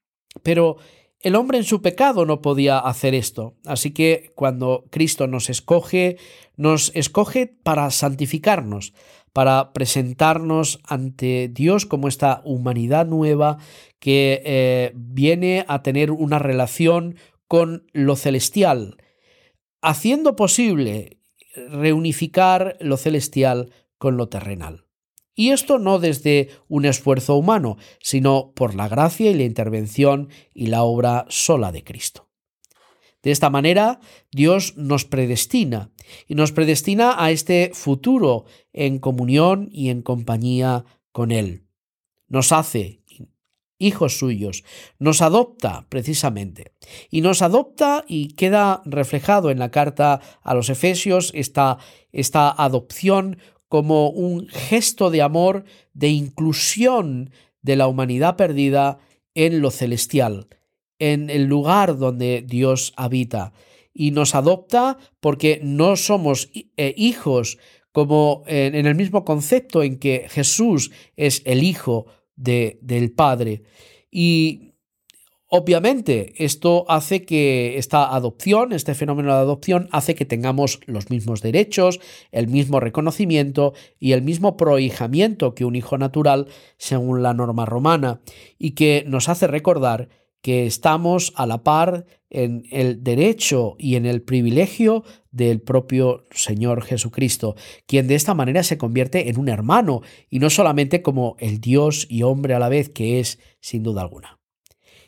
Pero 0.43 0.76
el 1.21 1.35
hombre 1.35 1.59
en 1.59 1.64
su 1.64 1.83
pecado 1.83 2.25
no 2.26 2.43
podía 2.43 2.78
hacer 2.78 3.14
esto. 3.14 3.57
Así 3.64 3.93
que 3.93 4.31
cuando 4.35 4.85
Cristo 4.90 5.26
nos 5.26 5.50
escoge, 5.50 6.19
nos 6.57 6.93
escoge 6.95 7.47
para 7.47 7.90
santificarnos, 7.90 8.93
para 9.37 9.75
presentarnos 9.75 10.81
ante 10.83 11.50
Dios 11.52 11.85
como 11.85 12.09
esta 12.09 12.40
humanidad 12.47 13.07
nueva 13.07 13.59
que 13.99 14.40
eh, 14.47 14.93
viene 14.95 15.66
a 15.69 15.83
tener 15.83 16.11
una 16.11 16.38
relación 16.38 17.16
con 17.47 17.85
lo 17.93 18.16
celestial, 18.16 18.97
haciendo 19.83 20.37
posible 20.37 21.21
reunificar 21.69 22.78
lo 22.81 22.97
celestial 22.97 23.75
con 23.99 24.16
lo 24.16 24.31
terrenal. 24.31 24.87
Y 25.35 25.50
esto 25.50 25.78
no 25.78 25.99
desde 25.99 26.49
un 26.66 26.87
esfuerzo 26.87 27.37
humano, 27.37 27.76
sino 28.00 28.52
por 28.55 28.75
la 28.75 28.88
gracia 28.88 29.31
y 29.31 29.35
la 29.35 29.45
intervención 29.45 30.31
y 30.55 30.69
la 30.69 30.83
obra 30.83 31.26
sola 31.28 31.73
de 31.73 31.85
Cristo. 31.85 32.25
De 33.26 33.33
esta 33.33 33.50
manera, 33.50 33.99
Dios 34.30 34.76
nos 34.76 35.04
predestina 35.04 35.90
y 36.28 36.37
nos 36.37 36.52
predestina 36.52 37.16
a 37.18 37.33
este 37.33 37.73
futuro 37.75 38.45
en 38.73 39.00
comunión 39.00 39.68
y 39.73 39.88
en 39.88 40.02
compañía 40.02 40.85
con 41.11 41.33
Él. 41.33 41.64
Nos 42.28 42.52
hace 42.52 43.00
hijos 43.78 44.16
suyos, 44.16 44.62
nos 45.00 45.23
adopta 45.23 45.87
precisamente. 45.88 46.75
Y 47.11 47.21
nos 47.21 47.42
adopta 47.42 48.04
y 48.06 48.28
queda 48.28 48.80
reflejado 48.85 49.50
en 49.50 49.59
la 49.59 49.73
carta 49.73 50.21
a 50.45 50.54
los 50.54 50.71
Efesios 50.71 51.33
esta, 51.35 51.78
esta 52.12 52.49
adopción 52.49 53.38
como 53.66 54.09
un 54.09 54.47
gesto 54.47 55.11
de 55.11 55.23
amor, 55.23 55.64
de 55.95 56.11
inclusión 56.11 57.33
de 57.61 57.75
la 57.75 57.88
humanidad 57.88 58.37
perdida 58.37 59.00
en 59.35 59.61
lo 59.62 59.73
celestial, 59.73 60.47
en 60.99 61.31
el 61.31 61.45
lugar 61.45 61.99
donde 61.99 62.43
Dios 62.47 62.93
habita 62.97 63.53
y 63.97 64.11
nos 64.11 64.35
adopta 64.35 64.99
porque 65.21 65.61
no 65.62 65.97
somos 65.97 66.50
eh, 66.55 66.95
hijos 66.97 67.59
como 67.93 68.43
en, 68.47 68.75
el 68.75 68.95
mismo 68.95 69.25
concepto 69.25 69.83
en 69.83 69.99
que 69.99 70.26
Jesús 70.29 70.91
es 71.17 71.41
el 71.47 71.62
Hijo 71.62 72.05
de, 72.37 72.79
del 72.83 73.11
Padre. 73.11 73.62
Y 74.11 74.75
obviamente 75.49 76.35
esto 76.45 76.85
hace 76.88 77.25
que 77.25 77.79
esta 77.79 78.15
adopción, 78.15 78.75
este 78.75 78.95
fenómeno 78.95 79.33
de 79.33 79.41
adopción, 79.41 79.88
hace 79.93 80.15
que 80.15 80.26
tengamos 80.26 80.81
los 80.85 81.09
mismos 81.09 81.41
derechos, 81.41 81.99
el 82.33 82.49
mismo 82.49 82.81
reconocimiento 82.81 83.73
y 83.99 84.12
el 84.12 84.21
mismo 84.21 84.59
prohijamiento 84.59 85.55
que 85.55 85.65
un 85.65 85.75
hijo 85.75 85.97
natural 85.97 86.49
según 86.76 87.23
la 87.23 87.33
norma 87.33 87.65
romana 87.65 88.21
y 88.59 88.73
que 88.73 89.05
nos 89.07 89.31
hace 89.31 89.47
recordar 89.47 90.11
que 90.47 90.65
estamos 90.65 91.33
a 91.35 91.45
la 91.45 91.65
par 91.65 92.07
en 92.31 92.62
el 92.71 93.03
derecho 93.03 93.75
y 93.81 93.97
en 93.97 94.07
el 94.07 94.23
privilegio 94.23 95.03
del 95.33 95.61
propio 95.61 96.23
Señor 96.31 96.85
Jesucristo, 96.85 97.57
quien 97.87 98.07
de 98.07 98.15
esta 98.15 98.33
manera 98.33 98.62
se 98.62 98.79
convierte 98.79 99.29
en 99.29 99.41
un 99.41 99.49
hermano 99.49 100.03
y 100.31 100.38
no 100.38 100.49
solamente 100.49 101.03
como 101.03 101.35
el 101.41 101.61
Dios 101.61 102.07
y 102.09 102.23
hombre 102.23 102.55
a 102.55 102.61
la 102.61 102.69
vez 102.69 102.91
que 102.91 103.19
es 103.19 103.41
sin 103.59 103.83
duda 103.83 104.03
alguna. 104.03 104.38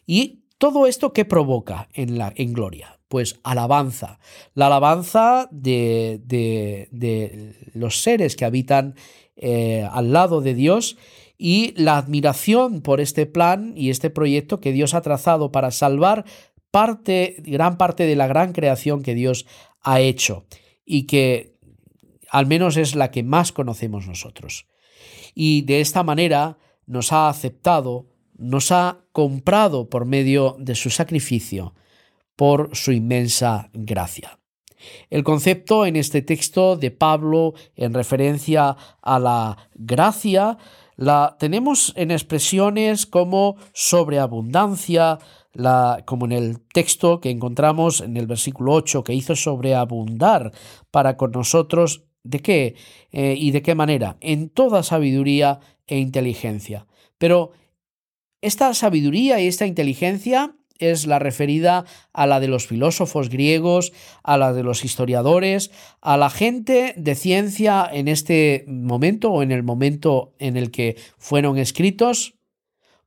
Y 0.06 0.42
todo 0.58 0.88
esto 0.88 1.12
qué 1.12 1.24
provoca 1.24 1.88
en 1.92 2.18
la 2.18 2.32
en 2.34 2.52
gloria, 2.52 2.98
pues 3.06 3.38
alabanza, 3.44 4.18
la 4.54 4.66
alabanza 4.66 5.48
de, 5.52 6.20
de, 6.24 7.54
los 7.74 8.02
seres 8.02 8.34
que 8.34 8.44
habitan 8.44 8.96
eh, 9.36 9.88
al 9.88 10.12
lado 10.12 10.40
de 10.40 10.54
Dios 10.54 10.96
y 11.38 11.72
la 11.80 11.96
admiración 11.96 12.82
por 12.82 13.00
este 13.00 13.24
plan 13.24 13.72
y 13.76 13.90
este 13.90 14.10
proyecto 14.10 14.60
que 14.60 14.72
Dios 14.72 14.92
ha 14.92 15.00
trazado 15.00 15.52
para 15.52 15.70
salvar 15.70 16.24
parte, 16.72 17.36
gran 17.38 17.78
parte 17.78 18.04
de 18.04 18.16
la 18.16 18.26
gran 18.26 18.52
creación 18.52 19.02
que 19.02 19.14
Dios 19.14 19.46
ha 19.80 20.00
hecho 20.00 20.46
y 20.84 21.04
que 21.04 21.56
al 22.30 22.46
menos 22.46 22.76
es 22.76 22.94
la 22.94 23.10
que 23.10 23.22
más 23.22 23.52
conocemos 23.52 24.06
nosotros. 24.06 24.66
Y 25.34 25.62
de 25.62 25.80
esta 25.80 26.02
manera 26.02 26.58
nos 26.86 27.12
ha 27.12 27.28
aceptado, 27.28 28.06
nos 28.36 28.72
ha 28.72 29.04
comprado 29.12 29.88
por 29.88 30.04
medio 30.04 30.56
de 30.58 30.74
su 30.74 30.90
sacrificio, 30.90 31.74
por 32.34 32.74
su 32.76 32.92
inmensa 32.92 33.70
gracia. 33.72 34.38
El 35.10 35.24
concepto 35.24 35.86
en 35.86 35.96
este 35.96 36.22
texto 36.22 36.76
de 36.76 36.90
Pablo 36.90 37.54
en 37.76 37.94
referencia 37.94 38.76
a 39.02 39.18
la 39.18 39.68
gracia 39.74 40.56
la 40.98 41.36
tenemos 41.38 41.92
en 41.94 42.10
expresiones 42.10 43.06
como 43.06 43.56
sobreabundancia, 43.72 45.20
la, 45.52 46.02
como 46.04 46.26
en 46.26 46.32
el 46.32 46.60
texto 46.60 47.20
que 47.20 47.30
encontramos 47.30 48.00
en 48.00 48.16
el 48.16 48.26
versículo 48.26 48.72
8, 48.72 49.04
que 49.04 49.14
hizo 49.14 49.36
sobreabundar 49.36 50.52
para 50.90 51.16
con 51.16 51.30
nosotros, 51.30 52.02
¿de 52.24 52.40
qué? 52.40 52.74
Eh, 53.12 53.36
¿Y 53.38 53.52
de 53.52 53.62
qué 53.62 53.76
manera? 53.76 54.16
En 54.20 54.50
toda 54.50 54.82
sabiduría 54.82 55.60
e 55.86 55.98
inteligencia. 55.98 56.88
Pero 57.16 57.52
esta 58.40 58.74
sabiduría 58.74 59.40
y 59.40 59.46
esta 59.46 59.66
inteligencia 59.66 60.56
es 60.78 61.06
la 61.06 61.18
referida 61.18 61.84
a 62.12 62.26
la 62.26 62.40
de 62.40 62.48
los 62.48 62.66
filósofos 62.66 63.28
griegos, 63.28 63.92
a 64.22 64.36
la 64.36 64.52
de 64.52 64.62
los 64.62 64.84
historiadores, 64.84 65.70
a 66.00 66.16
la 66.16 66.30
gente 66.30 66.94
de 66.96 67.14
ciencia 67.14 67.88
en 67.92 68.08
este 68.08 68.64
momento 68.66 69.30
o 69.30 69.42
en 69.42 69.52
el 69.52 69.62
momento 69.62 70.34
en 70.38 70.56
el 70.56 70.70
que 70.70 70.96
fueron 71.18 71.58
escritos? 71.58 72.34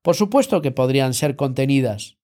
Por 0.01 0.15
supuesto 0.15 0.61
que 0.61 0.71
podrían 0.71 1.13
ser 1.13 1.35
contenidas, 1.35 2.17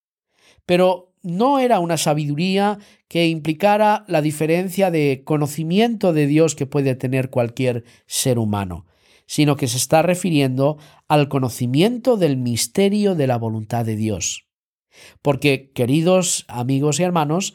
pero 0.66 1.14
no 1.24 1.60
era 1.60 1.80
una 1.80 1.98
sabiduría 1.98 2.80
que 3.08 3.28
implicara 3.28 4.06
la 4.08 4.22
diferencia 4.22 4.92
de 4.92 5.24
conocimiento 5.26 6.14
de 6.14 6.28
Dios 6.28 6.56
que 6.56 6.66
puede 6.66 6.96
tener 6.96 7.30
cualquier 7.30 7.84
ser 8.06 8.40
humano, 8.40 8.86
sino 9.26 9.58
que 9.58 9.68
se 9.68 9.78
está 9.78 10.02
refiriendo 10.02 10.78
al 11.08 11.28
conocimiento 11.28 12.18
del 12.18 12.38
misterio 12.38 13.14
de 13.14 13.28
la 13.28 13.38
voluntad 13.38 13.86
de 13.86 13.96
Dios. 13.96 14.47
Porque, 15.22 15.72
queridos 15.74 16.46
amigos 16.48 17.00
y 17.00 17.04
hermanos, 17.04 17.54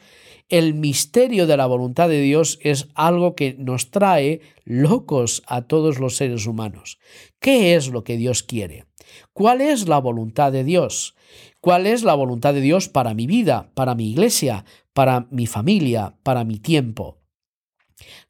el 0.48 0.74
misterio 0.74 1.46
de 1.46 1.56
la 1.56 1.66
voluntad 1.66 2.08
de 2.08 2.20
Dios 2.20 2.58
es 2.60 2.88
algo 2.94 3.34
que 3.34 3.54
nos 3.58 3.90
trae 3.90 4.40
locos 4.64 5.42
a 5.46 5.62
todos 5.62 5.98
los 5.98 6.16
seres 6.16 6.46
humanos. 6.46 6.98
¿Qué 7.40 7.74
es 7.74 7.88
lo 7.88 8.04
que 8.04 8.16
Dios 8.16 8.42
quiere? 8.42 8.84
¿Cuál 9.32 9.60
es 9.60 9.88
la 9.88 9.98
voluntad 9.98 10.52
de 10.52 10.64
Dios? 10.64 11.14
¿Cuál 11.60 11.86
es 11.86 12.02
la 12.02 12.14
voluntad 12.14 12.52
de 12.54 12.60
Dios 12.60 12.88
para 12.88 13.14
mi 13.14 13.26
vida, 13.26 13.70
para 13.74 13.94
mi 13.94 14.10
iglesia, 14.10 14.64
para 14.92 15.26
mi 15.30 15.46
familia, 15.46 16.16
para 16.22 16.44
mi 16.44 16.58
tiempo? 16.58 17.22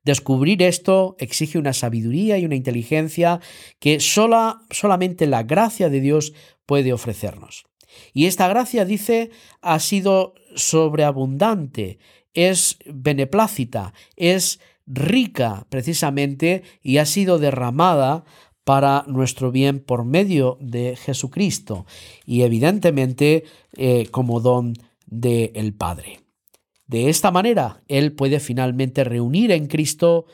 Descubrir 0.04 0.62
esto 0.62 1.16
exige 1.19 1.59
una 1.59 1.73
sabiduría 1.73 2.38
y 2.38 2.45
una 2.45 2.57
inteligencia 2.57 3.40
que 3.78 4.00
sola, 4.00 4.62
solamente 4.71 5.26
la 5.26 5.42
gracia 5.45 5.88
de 5.88 6.00
Dios 6.00 6.35
puede 6.66 6.92
ofrecernos. 6.92 7.64
Y 8.13 8.27
esta 8.27 8.49
gracia, 8.49 8.85
dice, 8.85 9.31
ha 9.61 9.79
sido 9.79 10.35
sobreabundante, 10.55 11.99
es 12.35 12.79
beneplácita, 12.87 13.93
es 14.17 14.61
rica 14.87 15.67
precisamente 15.69 16.63
y 16.83 16.99
ha 16.99 17.07
sido 17.07 17.39
derramada 17.39 18.25
para 18.65 19.05
nuestro 19.07 19.51
bien 19.51 19.81
por 19.81 20.05
medio 20.05 20.59
de 20.61 20.97
Jesucristo 20.97 21.87
y 22.25 22.43
evidentemente 22.43 23.45
eh, 23.77 24.07
como 24.11 24.41
don 24.41 24.75
del 25.07 25.75
Padre. 25.75 26.21
De 26.87 27.09
esta 27.09 27.31
manera, 27.31 27.83
Él 27.89 28.13
puede 28.13 28.39
finalmente 28.39 29.05
reunir 29.05 29.51
en 29.51 29.67
Cristo 29.67 30.27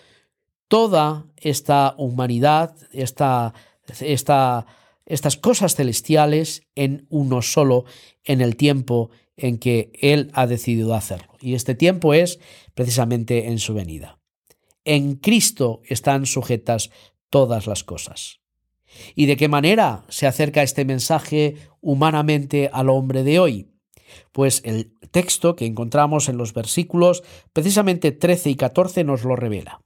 toda 0.68 1.26
esta 1.36 1.94
humanidad, 1.98 2.76
esta, 2.92 3.54
esta 4.00 4.66
estas 5.08 5.36
cosas 5.36 5.74
celestiales 5.74 6.62
en 6.74 7.06
uno 7.08 7.42
solo 7.42 7.84
en 8.24 8.40
el 8.40 8.56
tiempo 8.56 9.10
en 9.36 9.58
que 9.58 9.90
Él 10.00 10.30
ha 10.34 10.46
decidido 10.46 10.94
hacerlo. 10.94 11.34
Y 11.40 11.54
este 11.54 11.74
tiempo 11.74 12.14
es 12.14 12.38
precisamente 12.74 13.46
en 13.46 13.58
su 13.58 13.74
venida. 13.74 14.18
En 14.84 15.16
Cristo 15.16 15.80
están 15.84 16.26
sujetas 16.26 16.90
todas 17.30 17.66
las 17.66 17.84
cosas. 17.84 18.40
¿Y 19.14 19.26
de 19.26 19.36
qué 19.36 19.48
manera 19.48 20.04
se 20.08 20.26
acerca 20.26 20.62
este 20.62 20.84
mensaje 20.84 21.56
humanamente 21.80 22.70
al 22.72 22.88
hombre 22.88 23.22
de 23.22 23.38
hoy? 23.38 23.68
Pues 24.32 24.62
el 24.64 24.94
texto 25.10 25.56
que 25.56 25.66
encontramos 25.66 26.28
en 26.28 26.36
los 26.36 26.52
versículos 26.52 27.22
precisamente 27.52 28.12
13 28.12 28.50
y 28.50 28.56
14 28.56 29.04
nos 29.04 29.24
lo 29.24 29.36
revela. 29.36 29.82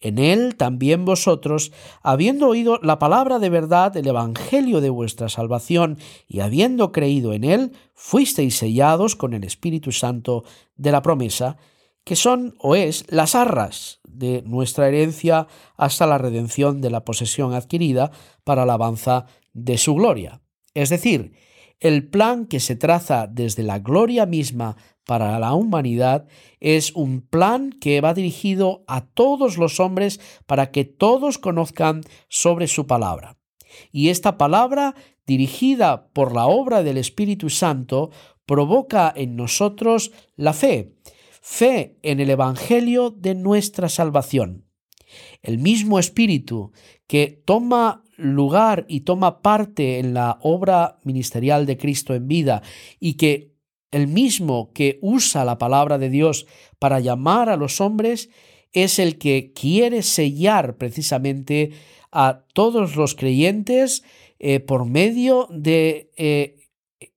En 0.00 0.18
él 0.18 0.56
también 0.56 1.04
vosotros, 1.04 1.72
habiendo 2.02 2.48
oído 2.48 2.78
la 2.82 2.98
palabra 2.98 3.38
de 3.38 3.50
verdad 3.50 3.92
del 3.92 4.06
Evangelio 4.06 4.80
de 4.80 4.90
vuestra 4.90 5.28
salvación 5.28 5.98
y 6.28 6.40
habiendo 6.40 6.92
creído 6.92 7.32
en 7.32 7.44
él, 7.44 7.72
fuisteis 7.94 8.56
sellados 8.56 9.16
con 9.16 9.34
el 9.34 9.44
Espíritu 9.44 9.92
Santo 9.92 10.44
de 10.76 10.92
la 10.92 11.02
promesa, 11.02 11.56
que 12.04 12.16
son 12.16 12.54
o 12.58 12.76
es 12.76 13.04
las 13.08 13.34
arras 13.34 14.00
de 14.06 14.42
nuestra 14.42 14.88
herencia 14.88 15.48
hasta 15.76 16.06
la 16.06 16.18
redención 16.18 16.80
de 16.80 16.90
la 16.90 17.04
posesión 17.04 17.54
adquirida 17.54 18.10
para 18.44 18.64
la 18.64 18.74
alabanza 18.74 19.26
de 19.52 19.78
su 19.78 19.94
gloria. 19.94 20.40
Es 20.74 20.90
decir, 20.90 21.32
el 21.80 22.08
plan 22.08 22.46
que 22.46 22.60
se 22.60 22.76
traza 22.76 23.26
desde 23.26 23.62
la 23.62 23.78
gloria 23.78 24.26
misma 24.26 24.76
para 25.04 25.38
la 25.38 25.54
humanidad 25.54 26.26
es 26.60 26.92
un 26.92 27.20
plan 27.20 27.70
que 27.72 28.00
va 28.00 28.14
dirigido 28.14 28.84
a 28.86 29.06
todos 29.06 29.58
los 29.58 29.80
hombres 29.80 30.20
para 30.46 30.70
que 30.70 30.84
todos 30.84 31.38
conozcan 31.38 32.02
sobre 32.28 32.66
su 32.68 32.86
palabra. 32.86 33.36
Y 33.92 34.08
esta 34.08 34.38
palabra, 34.38 34.94
dirigida 35.26 36.08
por 36.08 36.34
la 36.34 36.46
obra 36.46 36.82
del 36.82 36.96
Espíritu 36.96 37.50
Santo, 37.50 38.10
provoca 38.46 39.12
en 39.14 39.36
nosotros 39.36 40.12
la 40.36 40.52
fe, 40.52 40.94
fe 41.40 41.98
en 42.02 42.20
el 42.20 42.30
Evangelio 42.30 43.10
de 43.10 43.34
nuestra 43.34 43.88
salvación. 43.88 44.66
El 45.42 45.58
mismo 45.58 45.98
Espíritu 45.98 46.72
que 47.06 47.42
toma 47.44 48.04
lugar 48.16 48.86
y 48.88 49.00
toma 49.00 49.42
parte 49.42 49.98
en 49.98 50.14
la 50.14 50.38
obra 50.40 50.98
ministerial 51.04 51.66
de 51.66 51.76
Cristo 51.76 52.14
en 52.14 52.28
vida 52.28 52.62
y 53.00 53.14
que 53.14 53.53
el 53.94 54.08
mismo 54.08 54.72
que 54.74 54.98
usa 55.02 55.44
la 55.44 55.56
palabra 55.56 55.98
de 55.98 56.10
Dios 56.10 56.46
para 56.80 56.98
llamar 56.98 57.48
a 57.48 57.56
los 57.56 57.80
hombres, 57.80 58.28
es 58.72 58.98
el 58.98 59.18
que 59.18 59.52
quiere 59.52 60.02
sellar 60.02 60.76
precisamente 60.78 61.70
a 62.10 62.42
todos 62.54 62.96
los 62.96 63.14
creyentes 63.14 64.02
eh, 64.40 64.58
por 64.58 64.84
medio 64.84 65.46
de, 65.48 66.10
eh, 66.16 66.56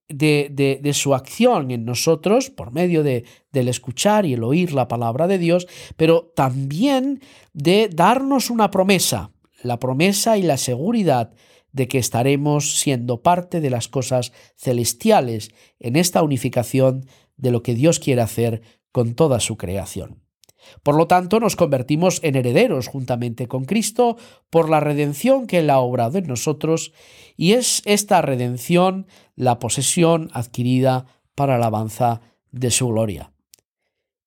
de, 0.08 0.92
su 0.94 1.16
acción 1.16 1.72
en 1.72 1.84
nosotros, 1.84 2.48
por 2.48 2.70
medio 2.70 3.02
de, 3.02 3.24
del 3.50 3.66
escuchar 3.66 4.24
y 4.24 4.34
el 4.34 4.44
oír 4.44 4.72
la 4.72 4.86
palabra 4.86 5.26
de 5.26 5.38
Dios, 5.38 5.66
pero 5.96 6.32
también 6.36 7.20
de 7.54 7.90
darnos 7.92 8.50
una 8.50 8.70
promesa, 8.70 9.32
la 9.64 9.80
promesa 9.80 10.38
y 10.38 10.42
la 10.42 10.56
seguridad 10.56 11.32
de 11.72 11.88
que 11.88 11.98
estaremos 11.98 12.78
siendo 12.78 13.22
parte 13.22 13.60
de 13.60 13.70
las 13.70 13.88
cosas 13.88 14.32
celestiales 14.56 15.50
en 15.78 15.96
esta 15.96 16.22
unificación 16.22 17.06
de 17.36 17.50
lo 17.50 17.62
que 17.62 17.74
Dios 17.74 17.98
quiere 17.98 18.22
hacer 18.22 18.62
con 18.92 19.14
toda 19.14 19.40
su 19.40 19.56
creación. 19.56 20.22
Por 20.82 20.96
lo 20.96 21.06
tanto, 21.06 21.40
nos 21.40 21.56
convertimos 21.56 22.20
en 22.22 22.36
herederos 22.36 22.88
juntamente 22.88 23.46
con 23.46 23.64
Cristo 23.64 24.16
por 24.50 24.68
la 24.68 24.80
redención 24.80 25.46
que 25.46 25.58
Él 25.58 25.70
ha 25.70 25.78
obrado 25.78 26.18
en 26.18 26.26
nosotros, 26.26 26.92
y 27.36 27.52
es 27.52 27.82
esta 27.84 28.20
redención 28.22 29.06
la 29.36 29.58
posesión 29.58 30.30
adquirida 30.32 31.06
para 31.34 31.52
la 31.52 31.66
alabanza 31.66 32.20
de 32.50 32.70
su 32.70 32.88
gloria. 32.88 33.32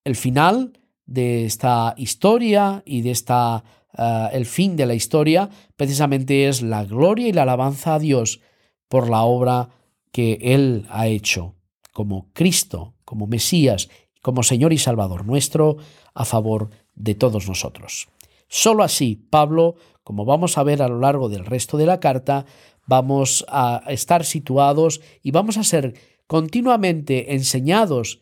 El 0.04 0.16
final 0.16 0.78
de 1.06 1.44
esta 1.44 1.94
historia 1.96 2.82
y 2.86 3.02
de 3.02 3.10
esta 3.10 3.64
Ah, 3.94 4.30
el 4.32 4.46
fin 4.46 4.76
de 4.76 4.86
la 4.86 4.94
historia 4.94 5.50
precisamente 5.76 6.48
es 6.48 6.62
la 6.62 6.84
gloria 6.84 7.28
y 7.28 7.32
la 7.32 7.42
alabanza 7.42 7.94
a 7.94 7.98
Dios 7.98 8.40
por 8.88 9.10
la 9.10 9.22
obra 9.22 9.68
que 10.12 10.38
Él 10.40 10.86
ha 10.90 11.06
hecho 11.06 11.54
como 11.92 12.30
Cristo, 12.32 12.94
como 13.04 13.26
Mesías, 13.26 13.88
como 14.22 14.42
Señor 14.42 14.72
y 14.72 14.78
Salvador 14.78 15.26
nuestro, 15.26 15.76
a 16.14 16.24
favor 16.24 16.70
de 16.94 17.14
todos 17.14 17.48
nosotros. 17.48 18.08
Solo 18.48 18.82
así, 18.82 19.16
Pablo, 19.16 19.76
como 20.04 20.24
vamos 20.24 20.58
a 20.58 20.62
ver 20.62 20.82
a 20.82 20.88
lo 20.88 20.98
largo 21.00 21.28
del 21.28 21.44
resto 21.44 21.76
de 21.76 21.86
la 21.86 22.00
carta, 22.00 22.46
vamos 22.86 23.44
a 23.48 23.82
estar 23.88 24.24
situados 24.24 25.00
y 25.22 25.30
vamos 25.30 25.56
a 25.56 25.64
ser 25.64 25.94
continuamente 26.26 27.34
enseñados, 27.34 28.20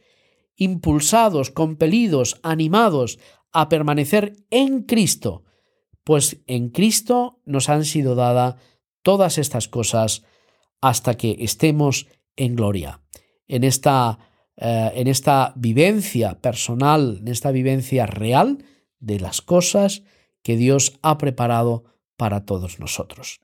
impulsados, 0.57 1.51
compelidos, 1.51 2.39
animados 2.43 3.19
a 3.53 3.69
permanecer 3.69 4.37
en 4.51 4.83
Cristo, 4.83 5.45
pues 6.05 6.39
en 6.47 6.71
Cristo 6.71 7.41
nos 7.45 7.69
han 7.69 7.85
sido 7.85 8.15
dadas 8.15 8.57
todas 9.03 9.39
estas 9.39 9.69
cosas 9.69 10.25
hasta 10.81 11.15
que 11.15 11.37
estemos 11.41 12.07
en 12.37 12.57
gloria. 12.57 13.01
En 13.49 13.65
esta, 13.65 14.19
eh, 14.57 14.93
en 14.95 15.09
esta 15.09 15.53
vivencia 15.57 16.41
personal, 16.41 17.19
en 17.21 17.29
esta 17.29 17.51
vivencia 17.51 18.07
real 18.07 18.65
de 18.99 19.21
las 19.21 19.41
cosas 19.41 20.03
que 20.43 20.57
Dios 20.57 20.99
ha 21.03 21.19
preparado 21.19 21.85
para 22.17 22.45
todos 22.45 22.79
nosotros. 22.79 23.41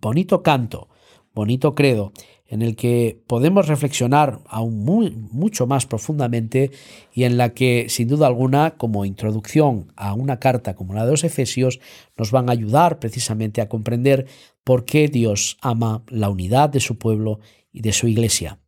Bonito 0.00 0.42
canto, 0.42 0.88
bonito 1.32 1.74
credo, 1.74 2.12
en 2.54 2.62
el 2.62 2.76
que 2.76 3.20
podemos 3.26 3.66
reflexionar 3.66 4.38
aún 4.46 4.84
mucho 4.84 5.66
más 5.66 5.86
profundamente 5.86 6.70
y 7.12 7.24
en 7.24 7.36
la 7.36 7.52
que, 7.52 7.86
sin 7.88 8.06
duda 8.06 8.28
alguna, 8.28 8.76
como 8.76 9.04
introducción 9.04 9.92
a 9.96 10.14
una 10.14 10.38
carta 10.38 10.76
como 10.76 10.94
la 10.94 11.04
de 11.04 11.10
los 11.10 11.24
Efesios, 11.24 11.80
nos 12.16 12.30
van 12.30 12.48
a 12.48 12.52
ayudar 12.52 13.00
precisamente 13.00 13.60
a 13.60 13.68
comprender 13.68 14.26
por 14.62 14.84
qué 14.84 15.08
Dios 15.08 15.58
ama 15.62 16.04
la 16.06 16.30
unidad 16.30 16.70
de 16.70 16.78
su 16.78 16.96
pueblo 16.96 17.40
y 17.72 17.80
de 17.80 17.92
su 17.92 18.06
iglesia. 18.06 18.60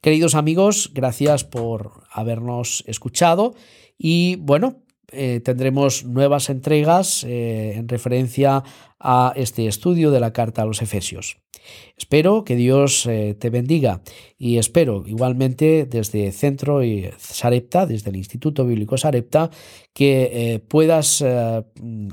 Queridos 0.00 0.36
amigos, 0.36 0.92
gracias 0.94 1.42
por 1.42 2.04
habernos 2.12 2.84
escuchado 2.86 3.56
y 3.98 4.36
bueno, 4.36 4.83
eh, 5.12 5.40
tendremos 5.44 6.04
nuevas 6.04 6.50
entregas 6.50 7.24
eh, 7.24 7.74
en 7.76 7.88
referencia 7.88 8.62
a 8.98 9.32
este 9.36 9.66
estudio 9.66 10.10
de 10.10 10.20
la 10.20 10.32
carta 10.32 10.62
a 10.62 10.66
los 10.66 10.82
Efesios. 10.82 11.38
Espero 11.96 12.44
que 12.44 12.56
Dios 12.56 13.06
eh, 13.06 13.34
te 13.38 13.50
bendiga 13.50 14.02
y 14.38 14.58
espero 14.58 15.04
igualmente 15.06 15.86
desde 15.86 16.32
Centro 16.32 16.82
y 16.82 17.10
Sarepta, 17.18 17.86
desde 17.86 18.10
el 18.10 18.16
Instituto 18.16 18.66
Bíblico 18.66 18.98
Sarepta, 18.98 19.50
que 19.92 20.62
puedas 20.68 21.24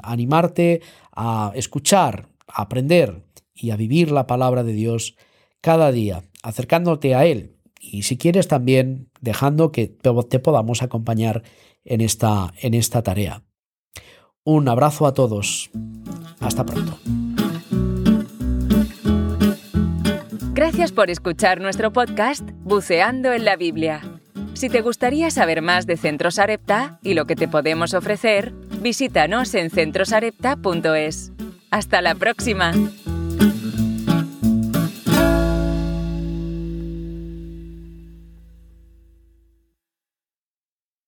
animarte 0.04 0.82
a 1.12 1.52
escuchar, 1.56 2.28
a 2.48 2.64
aprender 2.64 3.24
y 3.54 3.72
a 3.72 3.76
vivir 3.76 4.12
la 4.12 4.28
palabra 4.28 4.64
de 4.64 4.74
Dios 4.74 5.16
cada 5.60 5.92
día, 5.92 6.24
acercándote 6.44 7.16
a 7.16 7.26
Él 7.26 7.56
y 7.82 8.04
si 8.04 8.18
quieres 8.18 8.48
también 8.48 9.10
dejando 9.20 9.72
que 9.72 9.88
te 9.88 10.40
podamos 10.40 10.84
acompañar 10.84 11.44
en 11.84 12.02
esta, 12.02 12.54
en 12.62 12.76
esta 12.76 13.02
tarea. 13.02 13.44
Un 14.44 14.70
abrazo 14.70 15.08
a 15.08 15.14
todos. 15.14 15.72
Hasta 16.40 16.66
pronto. 16.66 16.98
Gracias 20.54 20.92
por 20.92 21.10
escuchar 21.10 21.60
nuestro 21.60 21.92
podcast 21.92 22.48
Buceando 22.64 23.34
en 23.34 23.46
la 23.46 23.56
Biblia. 23.56 24.02
Si 24.54 24.70
te 24.70 24.82
gustaría 24.82 25.32
saber 25.32 25.62
más 25.62 25.88
de 25.88 25.98
Centros 25.98 26.38
Arepta 26.38 27.00
y 27.02 27.16
lo 27.16 27.26
que 27.26 27.36
te 27.36 27.48
podemos 27.48 27.94
ofrecer, 27.94 28.54
visítanos 28.80 29.56
en 29.56 29.72
centrosarepta.es. 29.72 31.32
Hasta 31.72 32.02
la 32.02 32.16
próxima. 32.16 32.74